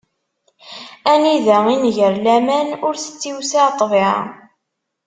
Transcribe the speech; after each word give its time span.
Anida 1.11 1.57
inger 1.73 2.15
laman, 2.25 2.67
ur 2.87 2.95
tettiwsiɛ 2.97 3.65
ṭṭbiɛa. 3.73 4.17